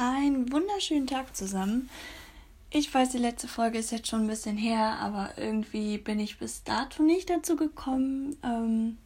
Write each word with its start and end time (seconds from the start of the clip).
Einen 0.00 0.52
wunderschönen 0.52 1.08
Tag 1.08 1.34
zusammen. 1.34 1.90
Ich 2.70 2.94
weiß, 2.94 3.08
die 3.08 3.18
letzte 3.18 3.48
Folge 3.48 3.78
ist 3.78 3.90
jetzt 3.90 4.06
schon 4.06 4.20
ein 4.20 4.26
bisschen 4.28 4.56
her, 4.56 4.96
aber 5.00 5.30
irgendwie 5.36 5.98
bin 5.98 6.20
ich 6.20 6.38
bis 6.38 6.62
dato 6.62 7.02
nicht 7.02 7.28
dazu 7.28 7.56
gekommen, 7.56 8.36
ähm, 8.44 8.96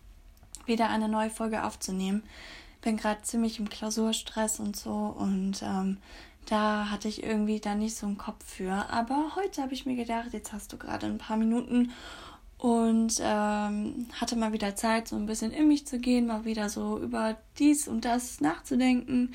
wieder 0.67 0.91
eine 0.91 1.09
neue 1.09 1.31
Folge 1.31 1.65
aufzunehmen. 1.65 2.23
Bin 2.83 2.99
gerade 2.99 3.23
ziemlich 3.23 3.59
im 3.59 3.71
Klausurstress 3.71 4.61
und 4.61 4.77
so 4.77 4.93
und 4.93 5.63
ähm, 5.63 5.97
da 6.45 6.91
hatte 6.91 7.09
ich 7.09 7.23
irgendwie 7.23 7.59
da 7.59 7.75
nicht 7.75 7.97
so 7.97 8.07
einen 8.07 8.19
Kopf 8.19 8.45
für. 8.45 8.73
Aber 8.91 9.35
heute 9.35 9.63
habe 9.63 9.73
ich 9.73 9.87
mir 9.87 9.97
gedacht, 9.97 10.35
jetzt 10.35 10.53
hast 10.53 10.75
du 10.75 10.77
gerade 10.77 11.07
ein 11.07 11.17
paar 11.17 11.39
Minuten 11.39 11.93
und 12.59 13.15
ähm, 13.23 14.09
hatte 14.21 14.37
mal 14.37 14.53
wieder 14.53 14.77
Zeit, 14.77 15.09
so 15.09 15.17
ein 15.17 15.25
bisschen 15.25 15.53
in 15.53 15.69
mich 15.69 15.87
zu 15.87 15.99
gehen, 15.99 16.27
mal 16.27 16.45
wieder 16.45 16.69
so 16.69 16.99
über 16.99 17.39
dies 17.59 17.89
und 17.89 18.05
das 18.05 18.43
nachzudenken. 18.43 19.33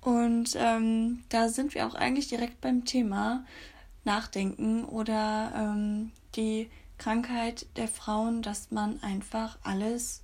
Und 0.00 0.56
ähm, 0.56 1.22
da 1.28 1.48
sind 1.48 1.74
wir 1.74 1.86
auch 1.86 1.94
eigentlich 1.94 2.28
direkt 2.28 2.60
beim 2.60 2.84
Thema 2.84 3.44
Nachdenken 4.04 4.84
oder 4.84 5.52
ähm, 5.54 6.10
die 6.36 6.70
Krankheit 6.96 7.66
der 7.76 7.88
Frauen, 7.88 8.42
dass 8.42 8.70
man 8.70 9.02
einfach 9.02 9.58
alles 9.62 10.22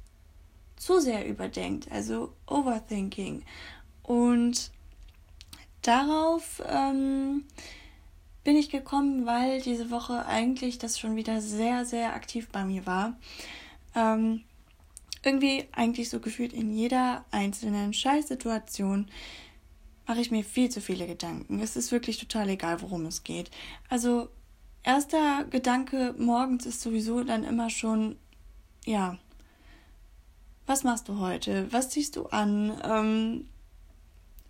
zu 0.76 1.00
sehr 1.00 1.26
überdenkt, 1.26 1.90
also 1.90 2.32
Overthinking. 2.46 3.42
Und 4.02 4.70
darauf 5.82 6.62
ähm, 6.66 7.44
bin 8.44 8.56
ich 8.56 8.70
gekommen, 8.70 9.26
weil 9.26 9.60
diese 9.60 9.90
Woche 9.90 10.26
eigentlich 10.26 10.78
das 10.78 10.98
schon 10.98 11.16
wieder 11.16 11.40
sehr, 11.40 11.84
sehr 11.84 12.14
aktiv 12.14 12.48
bei 12.50 12.64
mir 12.64 12.86
war. 12.86 13.16
Ähm, 13.94 14.42
irgendwie 15.24 15.64
eigentlich 15.72 16.08
so 16.08 16.20
gefühlt 16.20 16.52
in 16.52 16.72
jeder 16.72 17.24
einzelnen 17.32 17.92
Scheißsituation 17.92 19.08
mache 20.06 20.20
ich 20.20 20.30
mir 20.30 20.44
viel 20.44 20.70
zu 20.70 20.80
viele 20.80 21.06
Gedanken. 21.06 21.60
Es 21.60 21.76
ist 21.76 21.92
wirklich 21.92 22.18
total 22.18 22.48
egal, 22.48 22.80
worum 22.82 23.06
es 23.06 23.24
geht. 23.24 23.50
Also 23.88 24.28
erster 24.82 25.44
Gedanke 25.44 26.14
morgens 26.18 26.66
ist 26.66 26.80
sowieso 26.80 27.24
dann 27.24 27.44
immer 27.44 27.70
schon, 27.70 28.16
ja, 28.84 29.18
was 30.66 30.84
machst 30.84 31.08
du 31.08 31.18
heute? 31.18 31.72
Was 31.72 31.90
ziehst 31.90 32.16
du 32.16 32.26
an? 32.26 32.80
Ähm, 32.84 33.48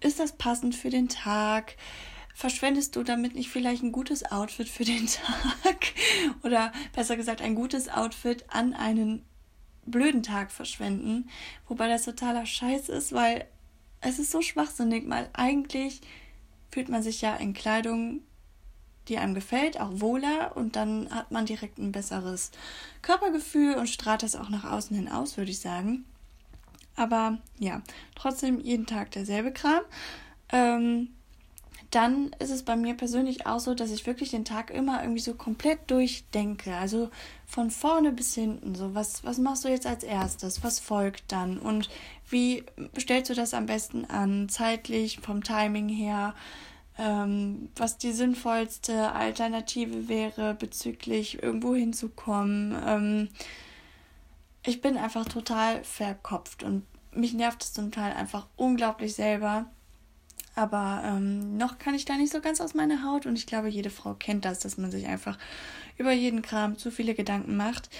ist 0.00 0.18
das 0.18 0.36
passend 0.36 0.74
für 0.74 0.90
den 0.90 1.08
Tag? 1.08 1.76
verschwendest 2.36 2.94
du 2.94 3.02
damit 3.02 3.34
nicht 3.34 3.48
vielleicht 3.48 3.82
ein 3.82 3.92
gutes 3.92 4.30
Outfit 4.30 4.68
für 4.68 4.84
den 4.84 5.06
Tag 5.62 5.94
oder 6.42 6.70
besser 6.94 7.16
gesagt 7.16 7.40
ein 7.40 7.54
gutes 7.54 7.88
Outfit 7.88 8.44
an 8.48 8.74
einen 8.74 9.24
blöden 9.86 10.22
Tag 10.22 10.52
verschwenden, 10.52 11.30
wobei 11.66 11.88
das 11.88 12.04
totaler 12.04 12.44
Scheiß 12.44 12.90
ist, 12.90 13.14
weil 13.14 13.46
es 14.06 14.20
ist 14.20 14.30
so 14.30 14.40
schwachsinnig, 14.40 15.08
weil 15.08 15.28
eigentlich 15.32 16.00
fühlt 16.70 16.88
man 16.88 17.02
sich 17.02 17.22
ja 17.22 17.34
in 17.36 17.54
Kleidung, 17.54 18.20
die 19.08 19.18
einem 19.18 19.34
gefällt, 19.34 19.80
auch 19.80 20.00
wohler 20.00 20.56
und 20.56 20.76
dann 20.76 21.10
hat 21.10 21.32
man 21.32 21.46
direkt 21.46 21.78
ein 21.78 21.92
besseres 21.92 22.52
Körpergefühl 23.02 23.74
und 23.74 23.88
strahlt 23.88 24.22
das 24.22 24.36
auch 24.36 24.48
nach 24.48 24.64
außen 24.64 24.96
hin 24.96 25.08
aus, 25.08 25.36
würde 25.36 25.50
ich 25.50 25.58
sagen. 25.58 26.04
Aber 26.94 27.38
ja, 27.58 27.82
trotzdem 28.14 28.60
jeden 28.60 28.86
Tag 28.86 29.10
derselbe 29.10 29.52
Kram. 29.52 29.82
Ähm, 30.50 31.08
dann 31.90 32.34
ist 32.38 32.50
es 32.50 32.62
bei 32.62 32.76
mir 32.76 32.94
persönlich 32.94 33.46
auch 33.46 33.60
so, 33.60 33.74
dass 33.74 33.90
ich 33.90 34.06
wirklich 34.06 34.30
den 34.30 34.44
Tag 34.44 34.70
immer 34.70 35.02
irgendwie 35.02 35.20
so 35.20 35.34
komplett 35.34 35.90
durchdenke. 35.90 36.74
Also 36.74 37.10
von 37.46 37.70
vorne 37.70 38.12
bis 38.12 38.34
hinten. 38.34 38.74
So, 38.74 38.94
was, 38.94 39.24
was 39.24 39.38
machst 39.38 39.64
du 39.64 39.68
jetzt 39.68 39.86
als 39.86 40.02
erstes? 40.02 40.64
Was 40.64 40.80
folgt 40.80 41.32
dann? 41.32 41.58
Und 41.58 41.88
wie 42.28 42.64
stellst 42.98 43.30
du 43.30 43.34
das 43.34 43.54
am 43.54 43.66
besten 43.66 44.04
an? 44.04 44.48
Zeitlich, 44.48 45.20
vom 45.20 45.42
Timing 45.42 45.88
her? 45.88 46.34
Ähm, 46.98 47.68
was 47.76 47.98
die 47.98 48.12
sinnvollste 48.12 49.12
Alternative 49.12 50.08
wäre, 50.08 50.54
bezüglich 50.54 51.42
irgendwo 51.42 51.74
hinzukommen. 51.74 52.74
Ähm, 52.86 53.28
ich 54.64 54.80
bin 54.80 54.96
einfach 54.96 55.26
total 55.26 55.84
verkopft 55.84 56.62
und 56.62 56.84
mich 57.12 57.34
nervt 57.34 57.62
es 57.62 57.72
zum 57.72 57.92
Teil 57.92 58.12
einfach 58.14 58.46
unglaublich 58.56 59.14
selber 59.14 59.66
aber 60.56 61.02
ähm, 61.04 61.56
noch 61.58 61.78
kann 61.78 61.94
ich 61.94 62.06
da 62.06 62.16
nicht 62.16 62.32
so 62.32 62.40
ganz 62.40 62.60
aus 62.60 62.74
meiner 62.74 63.04
Haut 63.04 63.26
und 63.26 63.36
ich 63.36 63.46
glaube, 63.46 63.68
jede 63.68 63.90
Frau 63.90 64.14
kennt 64.14 64.44
das, 64.44 64.58
dass 64.58 64.78
man 64.78 64.90
sich 64.90 65.06
einfach 65.06 65.38
über 65.98 66.12
jeden 66.12 66.42
Kram 66.42 66.78
zu 66.78 66.90
viele 66.90 67.14
Gedanken 67.14 67.56
macht. 67.56 67.90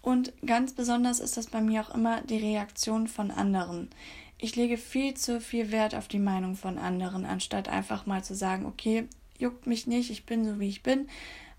Und 0.00 0.32
ganz 0.46 0.72
besonders 0.72 1.18
ist 1.18 1.36
das 1.36 1.48
bei 1.48 1.60
mir 1.60 1.82
auch 1.82 1.94
immer 1.94 2.20
die 2.22 2.38
Reaktion 2.38 3.08
von 3.08 3.30
anderen. 3.30 3.90
Ich 4.38 4.54
lege 4.54 4.76
viel 4.76 5.14
zu 5.14 5.40
viel 5.40 5.72
Wert 5.72 5.94
auf 5.94 6.06
die 6.06 6.18
Meinung 6.18 6.54
von 6.54 6.78
anderen, 6.78 7.24
anstatt 7.24 7.68
einfach 7.68 8.06
mal 8.06 8.22
zu 8.22 8.34
sagen, 8.34 8.66
okay, 8.66 9.08
juckt 9.38 9.66
mich 9.66 9.86
nicht, 9.86 10.10
ich 10.10 10.24
bin 10.24 10.44
so 10.44 10.60
wie 10.60 10.68
ich 10.68 10.82
bin 10.82 11.08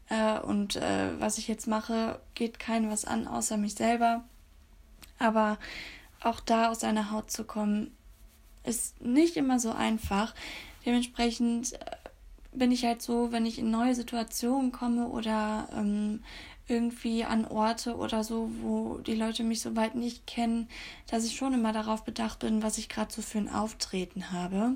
äh, 0.09 0.39
und 0.39 0.75
äh, 0.77 1.19
was 1.19 1.37
ich 1.37 1.47
jetzt 1.47 1.67
mache, 1.67 2.19
geht 2.33 2.59
keinem 2.59 2.91
was 2.91 3.05
an, 3.05 3.27
außer 3.27 3.57
mich 3.57 3.75
selber. 3.75 4.23
Aber 5.19 5.57
auch 6.21 6.39
da 6.39 6.69
aus 6.69 6.79
seiner 6.81 7.11
Haut 7.11 7.31
zu 7.31 7.43
kommen, 7.43 7.94
ist 8.65 9.01
nicht 9.01 9.37
immer 9.37 9.59
so 9.59 9.71
einfach. 9.71 10.33
Dementsprechend 10.85 11.73
äh, 11.73 11.77
bin 12.53 12.71
ich 12.71 12.85
halt 12.85 13.01
so, 13.01 13.31
wenn 13.31 13.45
ich 13.45 13.59
in 13.59 13.71
neue 13.71 13.95
Situationen 13.95 14.71
komme 14.71 15.07
oder 15.07 15.67
ähm, 15.75 16.23
irgendwie 16.67 17.23
an 17.23 17.45
Orte 17.45 17.95
oder 17.95 18.23
so, 18.23 18.49
wo 18.61 18.97
die 18.97 19.15
Leute 19.15 19.43
mich 19.43 19.61
so 19.61 19.75
weit 19.75 19.95
nicht 19.95 20.25
kennen, 20.25 20.67
dass 21.07 21.25
ich 21.25 21.35
schon 21.35 21.53
immer 21.53 21.73
darauf 21.73 22.03
bedacht 22.03 22.39
bin, 22.39 22.63
was 22.63 22.77
ich 22.77 22.89
gerade 22.89 23.13
so 23.13 23.21
für 23.21 23.37
ein 23.37 23.49
Auftreten 23.49 24.31
habe. 24.31 24.73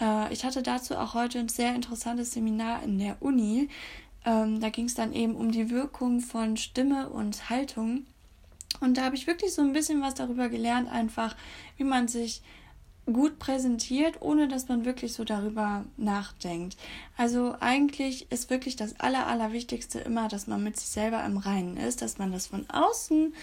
Äh, 0.00 0.32
ich 0.32 0.44
hatte 0.44 0.62
dazu 0.62 0.96
auch 0.96 1.14
heute 1.14 1.38
ein 1.38 1.48
sehr 1.48 1.74
interessantes 1.74 2.32
Seminar 2.32 2.82
in 2.82 2.98
der 2.98 3.16
Uni. 3.20 3.68
Ähm, 4.24 4.60
da 4.60 4.70
ging 4.70 4.86
es 4.86 4.94
dann 4.94 5.12
eben 5.12 5.36
um 5.36 5.52
die 5.52 5.70
Wirkung 5.70 6.20
von 6.20 6.56
Stimme 6.56 7.10
und 7.10 7.50
Haltung. 7.50 8.06
Und 8.80 8.96
da 8.96 9.04
habe 9.04 9.14
ich 9.14 9.26
wirklich 9.26 9.54
so 9.54 9.62
ein 9.62 9.72
bisschen 9.72 10.02
was 10.02 10.14
darüber 10.14 10.48
gelernt, 10.48 10.90
einfach, 10.90 11.36
wie 11.76 11.84
man 11.84 12.08
sich 12.08 12.42
gut 13.06 13.38
präsentiert, 13.38 14.20
ohne 14.20 14.48
dass 14.48 14.68
man 14.68 14.84
wirklich 14.84 15.12
so 15.12 15.24
darüber 15.24 15.84
nachdenkt. 15.96 16.76
Also 17.16 17.54
eigentlich 17.60 18.30
ist 18.32 18.50
wirklich 18.50 18.76
das 18.76 18.98
Aller, 18.98 19.26
Allerwichtigste 19.26 20.00
immer, 20.00 20.28
dass 20.28 20.46
man 20.46 20.64
mit 20.64 20.78
sich 20.78 20.88
selber 20.88 21.22
im 21.24 21.36
Reinen 21.36 21.76
ist, 21.76 22.00
dass 22.02 22.18
man 22.18 22.32
das 22.32 22.46
von 22.46 22.68
außen, 22.70 23.34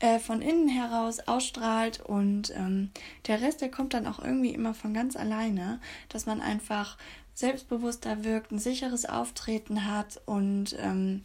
äh, 0.00 0.18
von 0.18 0.42
innen 0.42 0.68
heraus 0.68 1.20
ausstrahlt 1.20 2.00
und 2.00 2.52
ähm, 2.56 2.90
der 3.26 3.40
Rest, 3.40 3.60
der 3.60 3.70
kommt 3.70 3.94
dann 3.94 4.06
auch 4.06 4.18
irgendwie 4.18 4.50
immer 4.50 4.74
von 4.74 4.92
ganz 4.92 5.16
alleine, 5.16 5.80
dass 6.08 6.26
man 6.26 6.40
einfach 6.40 6.98
selbstbewusster 7.34 8.24
wirkt, 8.24 8.50
ein 8.50 8.58
sicheres 8.58 9.06
Auftreten 9.06 9.88
hat 9.88 10.20
und 10.26 10.76
ähm, 10.80 11.22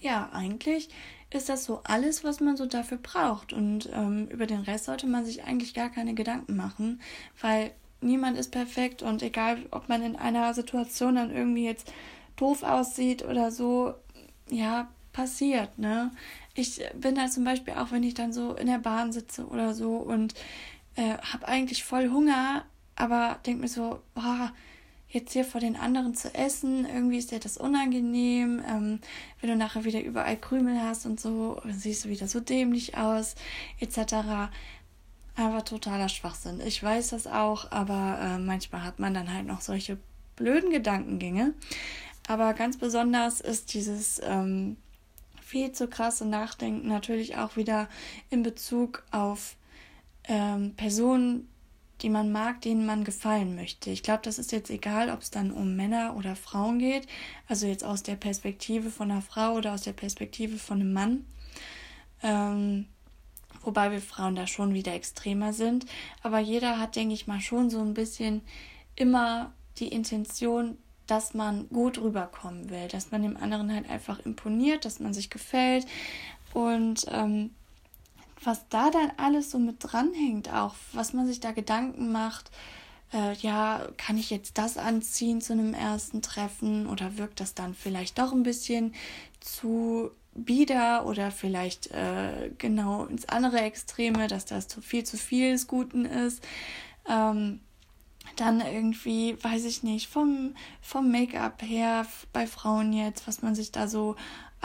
ja, 0.00 0.28
eigentlich 0.32 0.88
ist 1.36 1.48
das 1.48 1.64
so 1.64 1.80
alles, 1.84 2.24
was 2.24 2.40
man 2.40 2.56
so 2.56 2.66
dafür 2.66 2.98
braucht. 2.98 3.52
Und 3.52 3.88
ähm, 3.92 4.28
über 4.28 4.46
den 4.46 4.60
Rest 4.60 4.86
sollte 4.86 5.06
man 5.06 5.24
sich 5.24 5.44
eigentlich 5.44 5.74
gar 5.74 5.90
keine 5.90 6.14
Gedanken 6.14 6.56
machen, 6.56 7.00
weil 7.40 7.72
niemand 8.00 8.38
ist 8.38 8.50
perfekt 8.50 9.02
und 9.02 9.22
egal, 9.22 9.58
ob 9.70 9.88
man 9.88 10.02
in 10.02 10.16
einer 10.16 10.52
Situation 10.54 11.16
dann 11.16 11.34
irgendwie 11.34 11.64
jetzt 11.64 11.92
doof 12.36 12.62
aussieht 12.62 13.24
oder 13.24 13.50
so, 13.50 13.94
ja, 14.50 14.88
passiert, 15.12 15.78
ne? 15.78 16.10
Ich 16.54 16.82
bin 16.94 17.14
da 17.14 17.28
zum 17.28 17.44
Beispiel 17.44 17.74
auch, 17.74 17.90
wenn 17.90 18.02
ich 18.02 18.14
dann 18.14 18.32
so 18.32 18.54
in 18.54 18.66
der 18.66 18.78
Bahn 18.78 19.12
sitze 19.12 19.46
oder 19.46 19.74
so 19.74 19.96
und 19.96 20.34
äh, 20.94 21.16
habe 21.18 21.48
eigentlich 21.48 21.84
voll 21.84 22.10
Hunger, 22.10 22.64
aber 22.96 23.38
denke 23.44 23.62
mir 23.62 23.68
so, 23.68 24.00
boah, 24.14 24.52
jetzt 25.08 25.32
hier 25.32 25.44
vor 25.44 25.60
den 25.60 25.76
anderen 25.76 26.14
zu 26.14 26.34
essen. 26.34 26.86
Irgendwie 26.86 27.18
ist 27.18 27.30
dir 27.30 27.38
das 27.38 27.56
unangenehm. 27.56 28.62
Ähm, 28.68 29.00
wenn 29.40 29.50
du 29.50 29.56
nachher 29.56 29.84
wieder 29.84 30.02
überall 30.02 30.36
Krümel 30.36 30.80
hast 30.80 31.06
und 31.06 31.20
so, 31.20 31.60
siehst 31.70 32.04
du 32.04 32.08
wieder 32.08 32.28
so 32.28 32.40
dämlich 32.40 32.96
aus, 32.96 33.34
etc. 33.80 34.50
Aber 35.36 35.64
totaler 35.64 36.08
Schwachsinn. 36.08 36.60
Ich 36.60 36.82
weiß 36.82 37.10
das 37.10 37.26
auch, 37.26 37.70
aber 37.70 38.18
äh, 38.20 38.38
manchmal 38.38 38.82
hat 38.82 38.98
man 38.98 39.14
dann 39.14 39.32
halt 39.32 39.46
noch 39.46 39.60
solche 39.60 39.98
blöden 40.34 40.70
Gedankengänge. 40.70 41.54
Aber 42.28 42.54
ganz 42.54 42.76
besonders 42.76 43.40
ist 43.40 43.72
dieses 43.74 44.20
ähm, 44.24 44.76
viel 45.40 45.70
zu 45.72 45.86
krasse 45.86 46.26
Nachdenken 46.26 46.88
natürlich 46.88 47.36
auch 47.36 47.56
wieder 47.56 47.88
in 48.30 48.42
Bezug 48.42 49.04
auf 49.12 49.56
ähm, 50.24 50.74
Personen, 50.74 51.48
die 52.02 52.10
man 52.10 52.30
mag, 52.30 52.60
denen 52.60 52.86
man 52.86 53.04
gefallen 53.04 53.54
möchte. 53.54 53.90
Ich 53.90 54.02
glaube, 54.02 54.22
das 54.22 54.38
ist 54.38 54.52
jetzt 54.52 54.70
egal, 54.70 55.10
ob 55.10 55.22
es 55.22 55.30
dann 55.30 55.50
um 55.50 55.76
Männer 55.76 56.14
oder 56.16 56.36
Frauen 56.36 56.78
geht, 56.78 57.06
also 57.48 57.66
jetzt 57.66 57.84
aus 57.84 58.02
der 58.02 58.16
Perspektive 58.16 58.90
von 58.90 59.10
einer 59.10 59.22
Frau 59.22 59.54
oder 59.54 59.72
aus 59.72 59.82
der 59.82 59.92
Perspektive 59.92 60.58
von 60.58 60.80
einem 60.80 60.92
Mann. 60.92 61.26
Ähm, 62.22 62.86
wobei 63.62 63.90
wir 63.90 64.00
Frauen 64.00 64.36
da 64.36 64.46
schon 64.46 64.74
wieder 64.74 64.94
extremer 64.94 65.52
sind. 65.52 65.86
Aber 66.22 66.38
jeder 66.38 66.78
hat, 66.78 66.96
denke 66.96 67.14
ich 67.14 67.26
mal, 67.26 67.40
schon 67.40 67.70
so 67.70 67.80
ein 67.80 67.94
bisschen 67.94 68.42
immer 68.94 69.52
die 69.78 69.88
Intention, 69.88 70.78
dass 71.06 71.34
man 71.34 71.68
gut 71.68 71.98
rüberkommen 71.98 72.70
will, 72.70 72.88
dass 72.88 73.10
man 73.10 73.22
dem 73.22 73.36
anderen 73.36 73.72
halt 73.72 73.88
einfach 73.88 74.18
imponiert, 74.24 74.84
dass 74.84 75.00
man 75.00 75.14
sich 75.14 75.30
gefällt. 75.30 75.86
Und 76.52 77.06
ähm, 77.10 77.50
was 78.46 78.68
da 78.68 78.90
dann 78.90 79.12
alles 79.16 79.50
so 79.50 79.58
mit 79.58 79.76
dranhängt, 79.80 80.52
auch 80.52 80.74
was 80.92 81.12
man 81.12 81.26
sich 81.26 81.40
da 81.40 81.52
Gedanken 81.52 82.12
macht, 82.12 82.50
äh, 83.12 83.34
ja, 83.34 83.86
kann 83.96 84.18
ich 84.18 84.30
jetzt 84.30 84.58
das 84.58 84.76
anziehen 84.76 85.40
zu 85.40 85.52
einem 85.52 85.74
ersten 85.74 86.22
Treffen 86.22 86.86
oder 86.86 87.18
wirkt 87.18 87.40
das 87.40 87.54
dann 87.54 87.74
vielleicht 87.74 88.18
doch 88.18 88.32
ein 88.32 88.42
bisschen 88.42 88.94
zu 89.40 90.10
bieder 90.34 91.06
oder 91.06 91.30
vielleicht 91.30 91.90
äh, 91.92 92.50
genau 92.58 93.06
ins 93.06 93.28
andere 93.28 93.60
Extreme, 93.60 94.28
dass 94.28 94.44
das 94.44 94.68
zu 94.68 94.80
viel 94.80 95.04
zu 95.04 95.16
viel 95.16 95.52
des 95.52 95.66
Guten 95.66 96.04
ist. 96.04 96.42
Ähm, 97.08 97.60
dann 98.34 98.60
irgendwie, 98.60 99.42
weiß 99.42 99.64
ich 99.64 99.82
nicht, 99.82 100.08
vom, 100.08 100.54
vom 100.82 101.10
Make-up 101.10 101.62
her 101.62 102.06
bei 102.32 102.46
Frauen 102.46 102.92
jetzt, 102.92 103.26
was 103.26 103.40
man 103.40 103.54
sich 103.54 103.72
da 103.72 103.88
so 103.88 104.16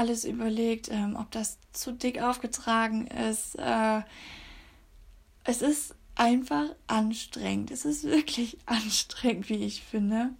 alles 0.02 0.26
überlegt, 0.26 0.90
ähm, 0.90 1.16
ob 1.16 1.30
das 1.30 1.60
zu 1.74 1.92
dick 1.92 2.24
aufgetragen 2.24 3.06
ist. 3.06 3.54
Äh, 3.60 4.02
es 5.44 5.62
ist 5.62 5.94
einfach 6.16 6.66
anstrengend. 6.88 7.70
Es 7.70 7.86
ist 7.86 8.04
wirklich 8.04 8.58
anstrengend, 8.66 9.50
wie 9.50 9.64
ich 9.64 9.84
finde. 9.84 10.32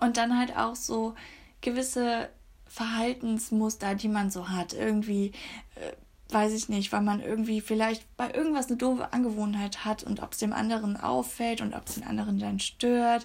Und 0.00 0.18
dann 0.18 0.38
halt 0.38 0.54
auch 0.54 0.76
so 0.76 1.14
gewisse 1.62 2.28
Verhaltensmuster, 2.66 3.94
die 3.94 4.08
man 4.08 4.30
so 4.30 4.50
hat. 4.50 4.74
Irgendwie, 4.74 5.32
äh, 5.76 5.92
weiß 6.30 6.52
ich 6.52 6.68
nicht, 6.68 6.92
weil 6.92 7.00
man 7.00 7.22
irgendwie 7.22 7.62
vielleicht 7.62 8.04
bei 8.18 8.30
irgendwas 8.30 8.68
eine 8.68 8.76
doofe 8.76 9.14
Angewohnheit 9.14 9.86
hat 9.86 10.02
und 10.02 10.22
ob 10.22 10.32
es 10.32 10.38
dem 10.38 10.52
anderen 10.52 10.98
auffällt 10.98 11.62
und 11.62 11.74
ob 11.74 11.88
es 11.88 11.94
den 11.94 12.04
anderen 12.04 12.38
dann 12.38 12.60
stört. 12.60 13.24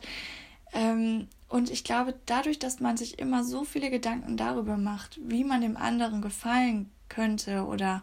Ähm, 0.71 1.27
und 1.53 1.69
ich 1.69 1.83
glaube, 1.83 2.15
dadurch, 2.25 2.57
dass 2.57 2.79
man 2.79 2.97
sich 2.97 3.19
immer 3.19 3.43
so 3.43 3.63
viele 3.63 3.91
Gedanken 3.91 4.37
darüber 4.37 4.75
macht, 4.75 5.19
wie 5.21 5.43
man 5.43 5.61
dem 5.61 5.77
anderen 5.77 6.19
gefallen 6.19 6.89
könnte 7.09 7.67
oder 7.67 8.01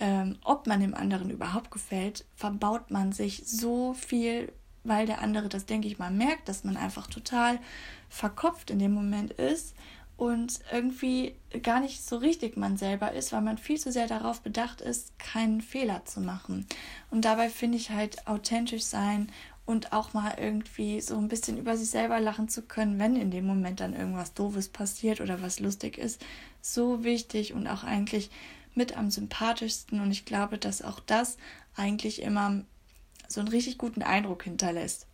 ähm, 0.00 0.36
ob 0.42 0.66
man 0.66 0.80
dem 0.80 0.92
anderen 0.92 1.30
überhaupt 1.30 1.70
gefällt, 1.70 2.24
verbaut 2.34 2.90
man 2.90 3.12
sich 3.12 3.44
so 3.46 3.94
viel, 3.94 4.50
weil 4.82 5.06
der 5.06 5.22
andere 5.22 5.48
das, 5.48 5.64
denke 5.64 5.86
ich 5.86 6.00
mal, 6.00 6.10
merkt, 6.10 6.48
dass 6.48 6.64
man 6.64 6.76
einfach 6.76 7.06
total 7.06 7.60
verkopft 8.08 8.68
in 8.68 8.80
dem 8.80 8.92
Moment 8.92 9.30
ist 9.30 9.76
und 10.16 10.58
irgendwie 10.72 11.36
gar 11.62 11.78
nicht 11.78 12.04
so 12.04 12.16
richtig 12.16 12.56
man 12.56 12.76
selber 12.76 13.12
ist, 13.12 13.32
weil 13.32 13.42
man 13.42 13.58
viel 13.58 13.78
zu 13.78 13.92
sehr 13.92 14.08
darauf 14.08 14.40
bedacht 14.40 14.80
ist, 14.80 15.18
keinen 15.20 15.60
Fehler 15.60 16.04
zu 16.04 16.20
machen. 16.20 16.66
Und 17.10 17.24
dabei 17.24 17.48
finde 17.48 17.78
ich 17.78 17.90
halt 17.90 18.26
authentisch 18.26 18.82
sein 18.82 19.30
und 19.72 19.92
auch 19.92 20.12
mal 20.12 20.34
irgendwie 20.38 21.00
so 21.00 21.16
ein 21.16 21.28
bisschen 21.28 21.58
über 21.58 21.76
sich 21.76 21.90
selber 21.90 22.20
lachen 22.20 22.48
zu 22.48 22.62
können, 22.62 22.98
wenn 22.98 23.16
in 23.16 23.30
dem 23.30 23.46
Moment 23.46 23.80
dann 23.80 23.96
irgendwas 23.96 24.34
Doofes 24.34 24.68
passiert 24.68 25.20
oder 25.20 25.42
was 25.42 25.58
lustig 25.58 25.98
ist, 25.98 26.20
so 26.60 27.02
wichtig 27.02 27.54
und 27.54 27.66
auch 27.66 27.82
eigentlich 27.82 28.30
mit 28.74 28.96
am 28.96 29.10
sympathischsten. 29.10 30.00
Und 30.00 30.12
ich 30.12 30.24
glaube, 30.24 30.58
dass 30.58 30.82
auch 30.82 31.00
das 31.00 31.38
eigentlich 31.74 32.22
immer 32.22 32.62
so 33.28 33.40
einen 33.40 33.48
richtig 33.48 33.78
guten 33.78 34.02
Eindruck 34.02 34.44
hinterlässt. 34.44 35.06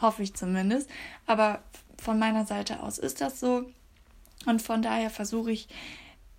Hoffe 0.00 0.22
ich 0.22 0.34
zumindest. 0.34 0.90
Aber 1.26 1.62
von 1.96 2.18
meiner 2.18 2.44
Seite 2.44 2.82
aus 2.82 2.98
ist 2.98 3.20
das 3.20 3.40
so. 3.40 3.64
Und 4.46 4.60
von 4.62 4.82
daher 4.82 5.10
versuche 5.10 5.52
ich 5.52 5.68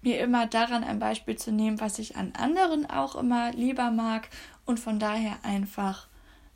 mir 0.01 0.19
immer 0.19 0.45
daran 0.45 0.83
ein 0.83 0.99
Beispiel 0.99 1.37
zu 1.37 1.51
nehmen, 1.51 1.79
was 1.79 1.97
ich 1.97 2.15
an 2.15 2.33
anderen 2.33 2.89
auch 2.89 3.15
immer 3.15 3.51
lieber 3.51 3.89
mag 3.89 4.29
und 4.65 4.79
von 4.79 4.99
daher 4.99 5.37
einfach 5.43 6.07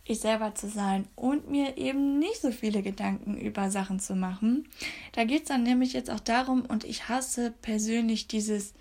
ich 0.03 0.19
selber 0.19 0.55
zu 0.55 0.67
sein 0.67 1.07
und 1.15 1.49
mir 1.49 1.77
eben 1.77 2.19
nicht 2.19 2.41
so 2.41 2.51
viele 2.51 2.81
Gedanken 2.81 3.37
über 3.37 3.69
Sachen 3.69 3.99
zu 3.99 4.15
machen. 4.15 4.67
Da 5.13 5.23
geht 5.23 5.43
es 5.43 5.47
dann 5.49 5.63
nämlich 5.63 5.93
jetzt 5.93 6.09
auch 6.09 6.19
darum, 6.19 6.65
und 6.65 6.83
ich 6.83 7.07
hasse 7.07 7.51
persönlich 7.61 8.27
dieses 8.27 8.73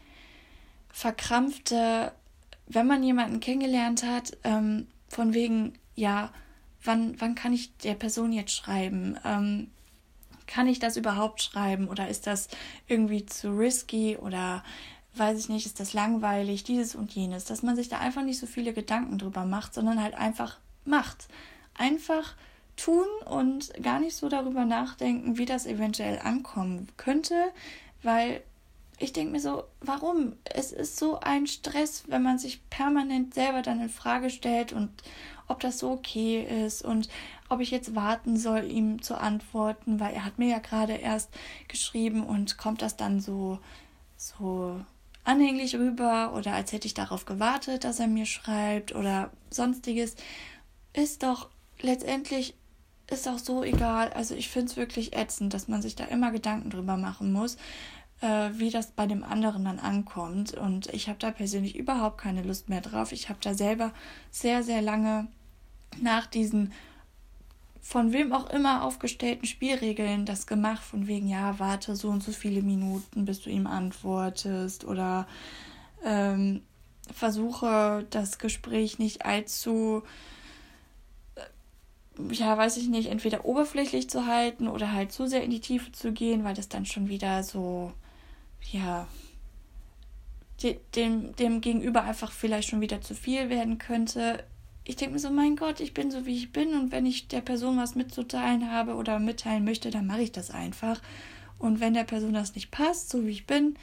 verkrampfte, 0.88 2.12
wenn 2.67 2.87
man 2.87 3.02
jemanden 3.02 3.40
kennengelernt 3.40 4.05
hat, 4.05 4.37
ähm, 4.44 4.87
von 5.08 5.34
wegen, 5.34 5.75
ja, 5.94 6.32
wann, 6.82 7.20
wann 7.20 7.34
kann 7.34 7.52
ich 7.52 7.76
der 7.78 7.94
Person 7.94 8.32
jetzt 8.32 8.52
schreiben? 8.52 9.19
Ähm, 9.25 9.70
kann 10.46 10.66
ich 10.66 10.78
das 10.81 10.96
überhaupt 10.96 11.43
schreiben 11.43 11.88
oder 11.88 12.08
ist 12.08 12.26
das 12.26 12.49
irgendwie 12.88 13.25
zu 13.25 13.50
risky 13.50 14.16
oder 14.16 14.64
weiß 15.14 15.38
ich 15.38 15.49
nicht, 15.49 15.66
ist 15.66 15.81
das 15.81 15.93
langweilig, 15.93 16.64
dieses 16.64 16.94
und 16.94 17.12
jenes, 17.12 17.44
dass 17.44 17.62
man 17.62 17.76
sich 17.76 17.88
da 17.88 17.99
einfach 17.99 18.23
nicht 18.23 18.38
so 18.38 18.46
viele 18.46 18.73
Gedanken 18.73 19.19
drüber 19.19 19.44
macht, 19.44 19.75
sondern 19.75 20.02
halt 20.02 20.14
einfach 20.14 20.58
macht. 20.85 21.29
Einfach 21.75 22.35
tun 22.77 23.06
und 23.27 23.73
gar 23.82 24.00
nicht 24.00 24.17
so 24.17 24.29
darüber 24.29 24.65
nachdenken, 24.65 25.38
wie 25.38 25.47
das 25.47 25.67
eventuell 25.67 26.19
ankommen 26.19 26.88
könnte, 26.97 27.53
weil 28.03 28.43
ich 28.99 29.12
denke 29.15 29.32
mir 29.32 29.41
so, 29.41 29.65
warum? 29.81 30.35
Es 30.44 30.73
ist 30.73 30.99
so 30.99 31.21
ein 31.21 31.47
Stress, 31.47 32.05
wenn 32.09 32.23
man 32.23 32.38
sich 32.38 32.69
permanent 32.69 33.32
selber 33.32 33.62
dann 33.62 33.81
in 33.81 33.88
Frage 33.88 34.29
stellt 34.29 34.73
und 34.73 34.91
ob 35.49 35.61
das 35.61 35.79
so 35.79 35.91
okay 35.91 36.67
ist 36.67 36.85
und 36.85 37.09
ob 37.49 37.61
ich 37.61 37.71
jetzt 37.71 37.94
warten 37.94 38.37
soll, 38.37 38.71
ihm 38.71 39.03
zu 39.03 39.19
antworten, 39.19 40.00
weil 40.00 40.15
er 40.15 40.25
hat 40.25 40.38
mir 40.38 40.49
ja 40.49 40.59
gerade 40.59 40.93
erst 40.93 41.31
geschrieben 41.67 42.25
und 42.25 42.59
kommt 42.59 42.83
das 42.83 42.97
dann 42.97 43.21
so 43.21 43.59
so 44.17 44.79
anhänglich 45.25 45.76
rüber 45.76 46.35
oder 46.35 46.53
als 46.53 46.73
hätte 46.73 46.87
ich 46.87 46.94
darauf 46.94 47.25
gewartet, 47.25 47.85
dass 47.85 48.00
er 48.00 48.06
mir 48.06 48.26
schreibt 48.26 48.94
oder 48.94 49.31
sonstiges, 49.50 50.15
ist 50.92 51.22
doch 51.22 51.48
letztendlich 51.81 52.54
ist 53.10 53.28
auch 53.28 53.38
so 53.38 53.64
egal. 53.64 54.12
Also 54.12 54.34
ich 54.34 54.48
finde 54.48 54.70
es 54.70 54.76
wirklich 54.76 55.16
ätzend, 55.16 55.52
dass 55.52 55.66
man 55.66 55.82
sich 55.82 55.96
da 55.96 56.04
immer 56.04 56.31
Gedanken 56.31 56.70
drüber 56.70 56.96
machen 56.96 57.32
muss 57.32 57.56
äh, 58.20 58.50
wie 58.54 58.70
das 58.70 58.90
bei 58.90 59.06
dem 59.06 59.25
anderen 59.25 59.64
dann 59.64 59.78
ankommt. 59.78 60.54
Und 60.54 60.88
ich 60.92 61.08
habe 61.08 61.19
da 61.19 61.31
persönlich 61.31 61.76
überhaupt 61.76 62.19
keine 62.19 62.42
Lust 62.42 62.69
mehr 62.69 62.81
drauf. 62.81 63.12
Ich 63.12 63.28
habe 63.28 63.38
da 63.42 63.54
selber 63.54 63.92
sehr, 64.31 64.62
sehr 64.62 64.82
lange 64.82 65.28
nach 66.00 66.26
diesen 66.26 66.72
von 67.82 68.12
wem 68.12 68.34
auch 68.34 68.50
immer 68.50 68.84
aufgestellten 68.84 69.46
Spielregeln 69.46 70.26
das 70.26 70.46
gemacht, 70.46 70.82
von 70.82 71.06
wegen, 71.06 71.28
ja, 71.28 71.58
warte 71.58 71.96
so 71.96 72.08
und 72.10 72.22
so 72.22 72.31
viele 72.31 72.60
Minuten, 72.60 73.25
bis 73.25 73.40
du 73.40 73.48
ihm 73.48 73.66
antwortest 73.66 74.84
oder 74.84 75.26
ähm, 76.04 76.60
versuche 77.10 78.06
das 78.10 78.38
Gespräch 78.38 78.98
nicht 78.98 79.25
allzu, 79.25 80.02
ja, 82.31 82.57
weiß 82.57 82.77
ich 82.77 82.89
nicht, 82.89 83.09
entweder 83.09 83.45
oberflächlich 83.45 84.11
zu 84.11 84.27
halten 84.27 84.69
oder 84.69 84.93
halt 84.93 85.12
zu 85.12 85.27
sehr 85.27 85.43
in 85.43 85.51
die 85.51 85.61
Tiefe 85.61 85.93
zu 85.93 86.12
gehen, 86.12 86.45
weil 86.45 86.55
das 86.55 86.69
dann 86.69 86.87
schon 86.87 87.09
wieder 87.09 87.43
so 87.43 87.93
ja, 88.73 89.07
dem, 90.95 91.35
dem 91.37 91.61
Gegenüber 91.61 92.03
einfach 92.03 92.33
vielleicht 92.33 92.69
schon 92.69 92.81
wieder 92.81 93.01
zu 93.01 93.15
viel 93.15 93.49
werden 93.49 93.79
könnte. 93.79 94.45
Ich 94.85 94.97
denke 94.97 95.15
mir 95.15 95.21
so, 95.21 95.31
mein 95.31 95.57
Gott, 95.57 95.81
ich 95.81 95.95
bin 95.95 96.11
so 96.11 96.27
wie 96.27 96.37
ich 96.37 96.53
bin 96.53 96.75
und 96.75 96.93
wenn 96.93 97.07
ich 97.07 97.29
der 97.29 97.41
Person 97.41 97.77
was 97.77 97.95
mitzuteilen 97.95 98.71
habe 98.71 98.95
oder 98.95 99.19
mitteilen 99.19 99.65
möchte, 99.65 99.91
dann 99.91 100.07
mache 100.07 100.23
ich 100.23 100.33
das 100.33 100.50
einfach. 100.50 101.00
Und 101.59 101.81
wenn 101.81 101.95
der 101.95 102.05
Person 102.05 102.33
das 102.33 102.55
nicht 102.55 102.71
passt, 102.71 103.11
so 103.11 103.26
wie 103.26 103.31
ich 103.31 103.47
bin, 103.47 103.76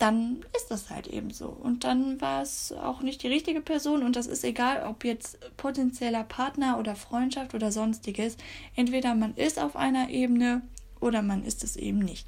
dann 0.00 0.44
ist 0.56 0.70
das 0.70 0.88
halt 0.88 1.06
eben 1.06 1.30
so. 1.30 1.48
Und 1.48 1.84
dann 1.84 2.20
war 2.20 2.40
es 2.42 2.72
auch 2.72 3.02
nicht 3.02 3.22
die 3.22 3.28
richtige 3.28 3.60
Person 3.60 4.02
und 4.02 4.16
das 4.16 4.26
ist 4.26 4.44
egal, 4.44 4.86
ob 4.86 5.04
jetzt 5.04 5.38
potenzieller 5.58 6.24
Partner 6.24 6.78
oder 6.78 6.96
Freundschaft 6.96 7.54
oder 7.54 7.70
sonstiges. 7.70 8.36
Entweder 8.74 9.14
man 9.14 9.34
ist 9.34 9.58
auf 9.58 9.76
einer 9.76 10.08
Ebene 10.08 10.62
oder 11.00 11.20
man 11.20 11.44
ist 11.44 11.62
es 11.64 11.76
eben 11.76 11.98
nicht. 11.98 12.26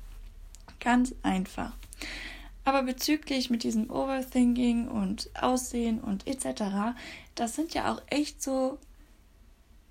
Ganz 0.80 1.14
einfach. 1.22 1.72
Aber 2.64 2.82
bezüglich 2.82 3.48
mit 3.48 3.62
diesem 3.62 3.90
Overthinking 3.90 4.88
und 4.88 5.30
Aussehen 5.40 6.00
und 6.00 6.26
etc., 6.26 6.94
das 7.34 7.56
sind 7.56 7.72
ja 7.72 7.92
auch 7.92 8.02
echt 8.08 8.42
so 8.42 8.78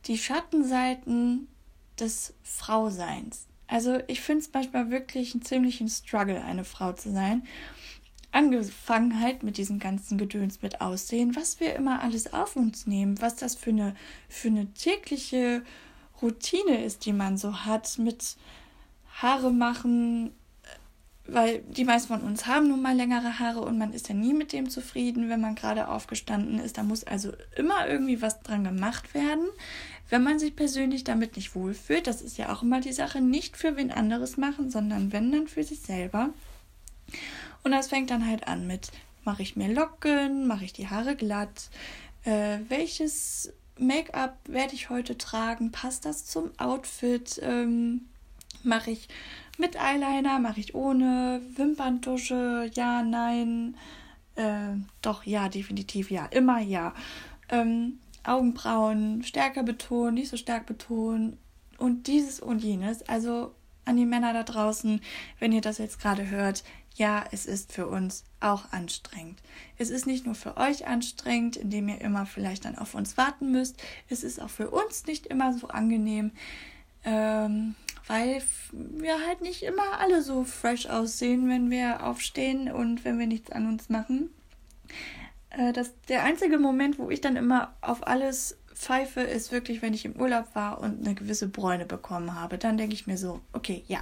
die 0.05 0.17
Schattenseiten 0.17 1.47
des 1.99 2.33
Frauseins. 2.43 3.47
Also 3.71 3.99
ich 4.07 4.19
finde 4.19 4.41
es 4.41 4.51
manchmal 4.53 4.91
wirklich 4.91 5.33
einen 5.33 5.43
ziemlichen 5.43 5.87
Struggle, 5.87 6.43
eine 6.43 6.65
Frau 6.65 6.91
zu 6.91 7.09
sein. 7.09 7.47
Angefangen 8.33 9.21
halt 9.21 9.43
mit 9.43 9.57
diesem 9.57 9.79
ganzen 9.79 10.17
Gedöns 10.17 10.61
mit 10.61 10.81
Aussehen, 10.81 11.37
was 11.37 11.61
wir 11.61 11.73
immer 11.75 12.01
alles 12.01 12.33
auf 12.33 12.57
uns 12.57 12.85
nehmen, 12.85 13.21
was 13.21 13.37
das 13.37 13.55
für 13.55 13.69
eine, 13.69 13.95
für 14.27 14.49
eine 14.49 14.73
tägliche 14.73 15.63
Routine 16.21 16.83
ist, 16.83 17.05
die 17.05 17.13
man 17.13 17.37
so 17.37 17.63
hat, 17.63 17.97
mit 17.97 18.35
Haare 19.21 19.53
machen, 19.53 20.31
weil 21.25 21.59
die 21.59 21.85
meisten 21.85 22.09
von 22.09 22.23
uns 22.23 22.47
haben 22.47 22.67
nun 22.67 22.81
mal 22.81 22.95
längere 22.95 23.39
Haare 23.39 23.61
und 23.61 23.77
man 23.77 23.93
ist 23.93 24.09
ja 24.09 24.15
nie 24.15 24.33
mit 24.33 24.51
dem 24.51 24.69
zufrieden, 24.69 25.29
wenn 25.29 25.39
man 25.39 25.55
gerade 25.55 25.87
aufgestanden 25.87 26.59
ist. 26.59 26.77
Da 26.77 26.83
muss 26.83 27.05
also 27.05 27.31
immer 27.55 27.87
irgendwie 27.87 28.21
was 28.21 28.41
dran 28.41 28.65
gemacht 28.65 29.13
werden, 29.13 29.47
wenn 30.11 30.23
man 30.23 30.39
sich 30.39 30.55
persönlich 30.55 31.05
damit 31.05 31.37
nicht 31.37 31.55
wohlfühlt. 31.55 32.05
Das 32.05 32.21
ist 32.21 32.37
ja 32.37 32.53
auch 32.53 32.61
immer 32.61 32.81
die 32.81 32.91
Sache, 32.91 33.21
nicht 33.21 33.55
für 33.55 33.77
wen 33.77 33.91
anderes 33.91 34.35
machen, 34.37 34.69
sondern 34.69 35.11
wenn 35.13 35.31
dann 35.31 35.47
für 35.47 35.63
sich 35.63 35.79
selber. 35.79 36.29
Und 37.63 37.71
das 37.71 37.87
fängt 37.87 38.11
dann 38.11 38.27
halt 38.27 38.45
an 38.47 38.67
mit, 38.67 38.91
mache 39.23 39.41
ich 39.41 39.55
mir 39.55 39.73
Locken, 39.73 40.47
mache 40.47 40.65
ich 40.65 40.73
die 40.73 40.89
Haare 40.89 41.15
glatt, 41.15 41.69
äh, 42.25 42.59
welches 42.67 43.53
Make-up 43.79 44.37
werde 44.45 44.75
ich 44.75 44.89
heute 44.89 45.17
tragen, 45.17 45.71
passt 45.71 46.05
das 46.05 46.25
zum 46.25 46.51
Outfit, 46.59 47.39
ähm, 47.41 48.01
mache 48.63 48.91
ich 48.91 49.07
mit 49.57 49.77
Eyeliner, 49.77 50.39
mache 50.39 50.59
ich 50.59 50.75
ohne, 50.75 51.41
Wimperntusche, 51.55 52.69
ja, 52.73 53.01
nein, 53.01 53.77
äh, 54.35 54.75
doch, 55.01 55.23
ja, 55.23 55.47
definitiv, 55.47 56.11
ja, 56.11 56.25
immer 56.25 56.59
ja. 56.59 56.93
Ähm, 57.49 57.99
Augenbrauen 58.23 59.23
stärker 59.23 59.63
betonen, 59.63 60.15
nicht 60.15 60.29
so 60.29 60.37
stark 60.37 60.65
betonen 60.65 61.37
und 61.77 62.07
dieses 62.07 62.39
und 62.39 62.63
jenes. 62.63 63.01
Also 63.03 63.53
an 63.85 63.97
die 63.97 64.05
Männer 64.05 64.33
da 64.33 64.43
draußen, 64.43 65.01
wenn 65.39 65.51
ihr 65.51 65.61
das 65.61 65.77
jetzt 65.77 65.99
gerade 65.99 66.29
hört, 66.29 66.63
ja, 66.95 67.23
es 67.31 67.45
ist 67.45 67.71
für 67.71 67.87
uns 67.87 68.25
auch 68.39 68.71
anstrengend. 68.71 69.41
Es 69.77 69.89
ist 69.89 70.05
nicht 70.05 70.25
nur 70.25 70.35
für 70.35 70.57
euch 70.57 70.87
anstrengend, 70.87 71.55
indem 71.55 71.89
ihr 71.89 72.01
immer 72.01 72.25
vielleicht 72.25 72.65
dann 72.65 72.77
auf 72.77 72.95
uns 72.95 73.17
warten 73.17 73.51
müsst. 73.51 73.81
Es 74.09 74.23
ist 74.23 74.41
auch 74.41 74.49
für 74.49 74.69
uns 74.69 75.05
nicht 75.05 75.25
immer 75.27 75.57
so 75.57 75.67
angenehm, 75.67 76.31
ähm, 77.05 77.75
weil 78.07 78.43
wir 78.71 79.25
halt 79.25 79.41
nicht 79.41 79.63
immer 79.63 79.99
alle 79.99 80.21
so 80.21 80.43
fresh 80.43 80.85
aussehen, 80.87 81.47
wenn 81.49 81.69
wir 81.71 82.05
aufstehen 82.05 82.71
und 82.71 83.05
wenn 83.05 83.17
wir 83.19 83.27
nichts 83.27 83.51
an 83.51 83.67
uns 83.67 83.89
machen. 83.89 84.29
Äh, 85.51 85.73
das, 85.73 85.93
der 86.07 86.23
einzige 86.23 86.57
Moment, 86.57 86.99
wo 86.99 87.09
ich 87.09 87.21
dann 87.21 87.35
immer 87.35 87.73
auf 87.81 88.07
alles 88.07 88.57
pfeife, 88.73 89.21
ist 89.21 89.51
wirklich, 89.51 89.81
wenn 89.81 89.93
ich 89.93 90.05
im 90.05 90.15
Urlaub 90.15 90.55
war 90.55 90.79
und 90.79 91.05
eine 91.05 91.15
gewisse 91.15 91.47
Bräune 91.47 91.85
bekommen 91.85 92.39
habe. 92.39 92.57
Dann 92.57 92.77
denke 92.77 92.93
ich 92.93 93.07
mir 93.07 93.17
so, 93.17 93.41
okay, 93.53 93.83
ja, 93.87 93.99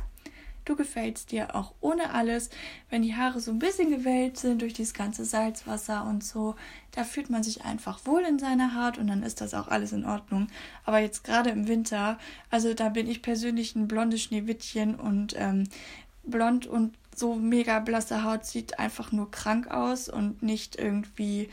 du 0.65 0.75
gefällst 0.75 1.31
dir 1.31 1.55
auch 1.55 1.73
ohne 1.81 2.13
alles. 2.13 2.49
Wenn 2.89 3.01
die 3.01 3.15
Haare 3.15 3.39
so 3.39 3.51
ein 3.51 3.59
bisschen 3.59 3.89
gewellt 3.89 4.37
sind 4.37 4.61
durch 4.61 4.73
dieses 4.73 4.93
ganze 4.93 5.25
Salzwasser 5.25 6.05
und 6.05 6.23
so, 6.23 6.55
da 6.91 7.03
fühlt 7.03 7.29
man 7.29 7.43
sich 7.43 7.65
einfach 7.65 8.05
wohl 8.05 8.21
in 8.21 8.39
seiner 8.39 8.75
Haut 8.75 8.97
und 8.97 9.07
dann 9.07 9.23
ist 9.23 9.41
das 9.41 9.53
auch 9.53 9.67
alles 9.67 9.91
in 9.91 10.05
Ordnung. 10.05 10.47
Aber 10.85 10.99
jetzt 10.99 11.23
gerade 11.23 11.49
im 11.49 11.67
Winter, 11.67 12.17
also 12.49 12.73
da 12.73 12.89
bin 12.89 13.09
ich 13.09 13.21
persönlich 13.21 13.75
ein 13.75 13.87
blondes 13.87 14.21
Schneewittchen 14.21 14.95
und 14.95 15.35
ähm, 15.37 15.65
blond 16.23 16.67
und 16.67 16.93
so 17.19 17.35
mega 17.35 17.79
blasse 17.79 18.23
Haut 18.23 18.45
sieht 18.45 18.79
einfach 18.79 19.11
nur 19.11 19.29
krank 19.29 19.67
aus 19.69 20.09
und 20.09 20.41
nicht 20.41 20.77
irgendwie 20.77 21.49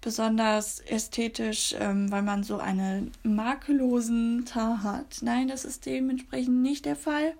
besonders 0.00 0.80
ästhetisch, 0.80 1.74
ähm, 1.78 2.10
weil 2.12 2.22
man 2.22 2.44
so 2.44 2.58
einen 2.58 3.10
makellosen 3.22 4.44
Tar 4.44 4.82
hat. 4.82 5.18
Nein, 5.22 5.48
das 5.48 5.64
ist 5.64 5.86
dementsprechend 5.86 6.62
nicht 6.62 6.84
der 6.84 6.96
Fall. 6.96 7.34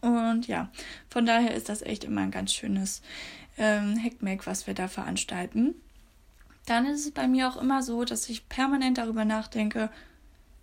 Und 0.00 0.46
ja, 0.46 0.70
von 1.08 1.24
daher 1.24 1.54
ist 1.54 1.68
das 1.68 1.82
echt 1.82 2.04
immer 2.04 2.22
ein 2.22 2.30
ganz 2.30 2.52
schönes 2.52 3.02
ähm, 3.56 3.96
Heckmeck, 3.96 4.46
was 4.46 4.66
wir 4.66 4.74
da 4.74 4.88
veranstalten. 4.88 5.74
Dann 6.66 6.86
ist 6.86 7.06
es 7.06 7.12
bei 7.12 7.28
mir 7.28 7.48
auch 7.48 7.56
immer 7.56 7.82
so, 7.82 8.04
dass 8.04 8.28
ich 8.28 8.48
permanent 8.48 8.98
darüber 8.98 9.24
nachdenke, 9.24 9.90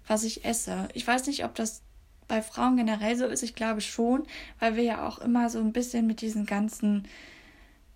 was 0.07 0.23
ich 0.23 0.45
esse. 0.45 0.87
Ich 0.93 1.07
weiß 1.07 1.27
nicht, 1.27 1.45
ob 1.45 1.55
das 1.55 1.81
bei 2.27 2.41
Frauen 2.41 2.77
generell 2.77 3.15
so 3.17 3.25
ist. 3.25 3.43
Ich 3.43 3.55
glaube 3.55 3.81
schon, 3.81 4.23
weil 4.59 4.75
wir 4.75 4.83
ja 4.83 5.07
auch 5.07 5.19
immer 5.19 5.49
so 5.49 5.59
ein 5.59 5.73
bisschen 5.73 6.07
mit 6.07 6.21
diesen 6.21 6.45
ganzen, 6.45 7.07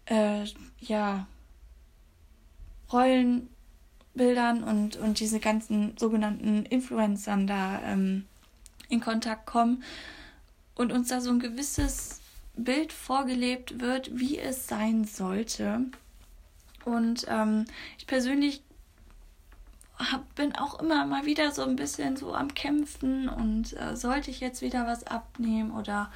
äh, 0.05 0.45
ja, 0.79 1.27
Rollenbildern 2.91 4.63
und, 4.63 4.97
und 4.97 5.19
diese 5.19 5.39
ganzen 5.39 5.95
sogenannten 5.97 6.65
Influencern 6.65 7.47
da 7.47 7.81
ähm, 7.83 8.25
in 8.89 8.99
Kontakt 8.99 9.45
kommen 9.45 9.83
und 10.75 10.91
uns 10.91 11.09
da 11.09 11.21
so 11.21 11.29
ein 11.29 11.39
gewisses 11.39 12.19
Bild 12.55 12.91
vorgelebt 12.91 13.79
wird, 13.79 14.17
wie 14.17 14.37
es 14.39 14.67
sein 14.67 15.05
sollte. 15.05 15.81
Und 16.85 17.25
ähm, 17.29 17.65
ich 17.97 18.07
persönlich 18.07 18.63
hab, 19.99 20.33
bin 20.35 20.55
auch 20.55 20.79
immer 20.79 21.05
mal 21.05 21.25
wieder 21.25 21.51
so 21.51 21.63
ein 21.63 21.75
bisschen 21.75 22.15
so 22.15 22.33
am 22.33 22.53
Kämpfen 22.53 23.27
und 23.27 23.73
äh, 23.77 23.95
sollte 23.95 24.31
ich 24.31 24.39
jetzt 24.39 24.61
wieder 24.61 24.87
was 24.87 25.05
abnehmen 25.05 25.71
oder 25.71 26.09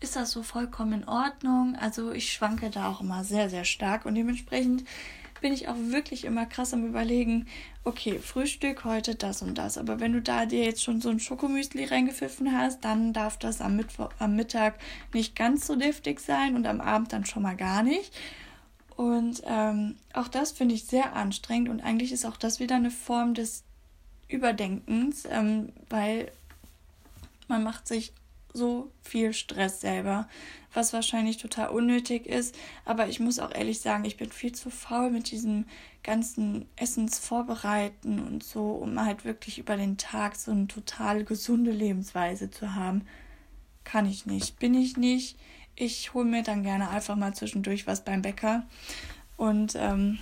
ist 0.00 0.16
das 0.16 0.30
so 0.30 0.42
vollkommen 0.42 1.02
in 1.02 1.08
Ordnung? 1.08 1.76
Also 1.80 2.12
ich 2.12 2.32
schwanke 2.32 2.70
da 2.70 2.88
auch 2.88 3.00
immer 3.00 3.24
sehr, 3.24 3.50
sehr 3.50 3.64
stark 3.64 4.06
und 4.06 4.14
dementsprechend 4.14 4.84
bin 5.40 5.52
ich 5.52 5.68
auch 5.68 5.76
wirklich 5.76 6.24
immer 6.24 6.46
krass 6.46 6.72
am 6.72 6.86
Überlegen, 6.86 7.46
okay, 7.84 8.18
Frühstück 8.18 8.84
heute 8.84 9.14
das 9.14 9.42
und 9.42 9.58
das. 9.58 9.76
Aber 9.76 10.00
wenn 10.00 10.14
du 10.14 10.22
da 10.22 10.46
dir 10.46 10.64
jetzt 10.64 10.82
schon 10.82 11.02
so 11.02 11.10
ein 11.10 11.20
Schokomüsli 11.20 11.84
reingepfiffen 11.84 12.56
hast, 12.56 12.82
dann 12.82 13.12
darf 13.12 13.36
das 13.38 13.60
am, 13.60 13.76
Mittwoch, 13.76 14.08
am 14.18 14.36
Mittag 14.36 14.78
nicht 15.12 15.36
ganz 15.36 15.66
so 15.66 15.76
deftig 15.76 16.20
sein 16.20 16.56
und 16.56 16.66
am 16.66 16.80
Abend 16.80 17.12
dann 17.12 17.26
schon 17.26 17.42
mal 17.42 17.56
gar 17.56 17.82
nicht. 17.82 18.10
Und 18.96 19.42
ähm, 19.44 19.96
auch 20.12 20.28
das 20.28 20.52
finde 20.52 20.74
ich 20.74 20.84
sehr 20.84 21.14
anstrengend 21.16 21.68
und 21.68 21.80
eigentlich 21.80 22.12
ist 22.12 22.24
auch 22.24 22.36
das 22.36 22.60
wieder 22.60 22.76
eine 22.76 22.92
Form 22.92 23.34
des 23.34 23.64
Überdenkens, 24.28 25.24
ähm, 25.28 25.72
weil 25.88 26.30
man 27.48 27.64
macht 27.64 27.88
sich 27.88 28.12
so 28.52 28.88
viel 29.02 29.32
Stress 29.32 29.80
selber, 29.80 30.28
was 30.72 30.92
wahrscheinlich 30.92 31.38
total 31.38 31.70
unnötig 31.70 32.26
ist. 32.26 32.56
Aber 32.84 33.08
ich 33.08 33.18
muss 33.18 33.40
auch 33.40 33.52
ehrlich 33.52 33.80
sagen, 33.80 34.04
ich 34.04 34.16
bin 34.16 34.30
viel 34.30 34.52
zu 34.52 34.70
faul 34.70 35.10
mit 35.10 35.32
diesem 35.32 35.66
ganzen 36.04 36.66
Essensvorbereiten 36.76 38.24
und 38.24 38.44
so, 38.44 38.70
um 38.70 39.04
halt 39.04 39.24
wirklich 39.24 39.58
über 39.58 39.76
den 39.76 39.98
Tag 39.98 40.36
so 40.36 40.52
eine 40.52 40.68
total 40.68 41.24
gesunde 41.24 41.72
Lebensweise 41.72 42.48
zu 42.50 42.74
haben. 42.74 43.06
Kann 43.82 44.06
ich 44.06 44.24
nicht, 44.24 44.58
bin 44.60 44.74
ich 44.74 44.96
nicht. 44.96 45.36
Ich 45.76 46.14
hole 46.14 46.24
mir 46.24 46.42
dann 46.42 46.62
gerne 46.62 46.90
einfach 46.90 47.16
mal 47.16 47.34
zwischendurch 47.34 47.86
was 47.86 48.04
beim 48.04 48.22
Bäcker. 48.22 48.64
Und 49.36 49.74
ähm, 49.76 50.18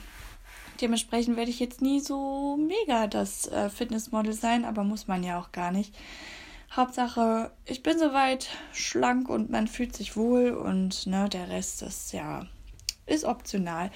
dementsprechend 0.81 1.37
werde 1.37 1.51
ich 1.51 1.61
jetzt 1.61 1.83
nie 1.83 2.01
so 2.01 2.57
mega 2.57 3.07
das 3.07 3.49
äh, 3.49 3.69
Fitnessmodel 3.69 4.33
sein, 4.33 4.65
aber 4.65 4.85
muss 4.85 5.07
man 5.07 5.23
ja 5.23 5.39
auch 5.39 5.53
gar 5.53 5.71
nicht. 5.73 5.95
Hauptsache, 6.75 7.53
ich 7.67 7.83
bin 7.83 7.99
soweit 7.99 8.49
schlank 8.73 9.29
und 9.29 9.51
man 9.51 9.69
fühlt 9.69 9.95
sich 9.95 10.17
wohl 10.17 10.51
und 10.53 11.07
ne, 11.07 11.29
der 11.29 11.51
Rest 11.51 11.83
ist 11.83 12.13
ja 12.13 12.47
ist 13.07 13.25
optional. 13.25 13.91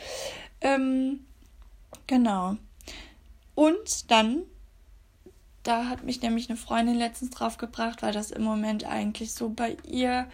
Ähm, 0.60 1.20
genau. 2.06 2.56
Und 3.54 4.10
dann, 4.10 4.42
da 5.62 5.88
hat 5.88 6.04
mich 6.04 6.20
nämlich 6.20 6.50
eine 6.50 6.58
Freundin 6.58 6.96
letztens 6.96 7.30
drauf 7.30 7.56
gebracht, 7.56 8.02
weil 8.02 8.12
das 8.12 8.30
im 8.30 8.42
Moment 8.42 8.84
eigentlich 8.84 9.32
so 9.32 9.48
bei 9.48 9.76
ihr 9.84 10.28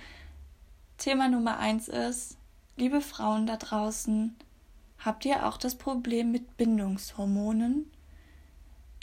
Thema 1.03 1.29
Nummer 1.29 1.59
eins 1.59 1.89
ist. 1.89 2.37
Liebe 2.77 3.01
Frauen 3.01 3.47
da 3.47 3.57
draußen, 3.57 4.35
habt 4.99 5.25
ihr 5.25 5.47
auch 5.47 5.57
das 5.57 5.75
Problem 5.75 6.33
mit 6.33 6.57
Bindungshormonen? 6.57 7.91